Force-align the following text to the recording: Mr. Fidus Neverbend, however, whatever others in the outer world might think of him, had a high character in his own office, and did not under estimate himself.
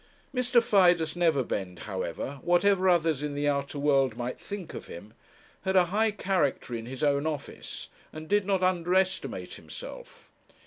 Mr. 0.33 0.63
Fidus 0.63 1.15
Neverbend, 1.15 1.81
however, 1.81 2.39
whatever 2.41 2.89
others 2.89 3.21
in 3.21 3.35
the 3.35 3.47
outer 3.47 3.77
world 3.77 4.17
might 4.17 4.39
think 4.39 4.73
of 4.73 4.87
him, 4.87 5.13
had 5.61 5.75
a 5.75 5.85
high 5.93 6.09
character 6.09 6.73
in 6.73 6.87
his 6.87 7.03
own 7.03 7.27
office, 7.27 7.87
and 8.11 8.27
did 8.27 8.43
not 8.43 8.63
under 8.63 8.95
estimate 8.95 9.53
himself. 9.53 10.31